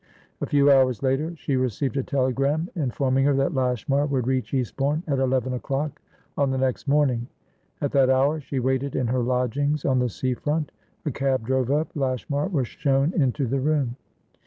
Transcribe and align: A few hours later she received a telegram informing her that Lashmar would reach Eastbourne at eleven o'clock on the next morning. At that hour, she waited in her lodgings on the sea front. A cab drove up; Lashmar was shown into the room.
A 0.41 0.47
few 0.47 0.71
hours 0.71 1.03
later 1.03 1.35
she 1.35 1.55
received 1.57 1.95
a 1.95 2.01
telegram 2.01 2.69
informing 2.75 3.23
her 3.25 3.35
that 3.35 3.53
Lashmar 3.53 4.07
would 4.07 4.25
reach 4.25 4.51
Eastbourne 4.51 5.03
at 5.05 5.19
eleven 5.19 5.53
o'clock 5.53 6.01
on 6.35 6.49
the 6.49 6.57
next 6.57 6.87
morning. 6.87 7.27
At 7.81 7.91
that 7.91 8.09
hour, 8.09 8.39
she 8.39 8.59
waited 8.59 8.95
in 8.95 9.05
her 9.05 9.21
lodgings 9.21 9.85
on 9.85 9.99
the 9.99 10.09
sea 10.09 10.33
front. 10.33 10.71
A 11.05 11.11
cab 11.11 11.45
drove 11.45 11.69
up; 11.69 11.89
Lashmar 11.95 12.47
was 12.47 12.67
shown 12.67 13.13
into 13.13 13.45
the 13.45 13.59
room. 13.59 13.95